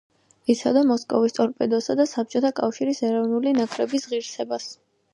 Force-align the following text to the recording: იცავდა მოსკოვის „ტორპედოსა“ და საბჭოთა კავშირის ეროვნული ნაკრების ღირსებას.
იცავდა 0.53 0.81
მოსკოვის 0.91 1.35
„ტორპედოსა“ 1.39 1.97
და 2.01 2.07
საბჭოთა 2.15 2.53
კავშირის 2.63 3.05
ეროვნული 3.13 3.57
ნაკრების 3.63 4.13
ღირსებას. 4.13 4.73